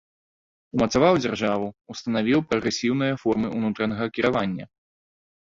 [0.77, 4.65] Умацаваў дзяржаву, устанавіў прагрэсіўныя формы ўнутранага кіравання.